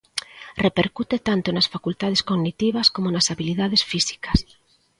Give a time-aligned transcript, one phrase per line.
[0.65, 4.37] Repercute tanto nas facultades cognitivas coma nas habilidades físicas.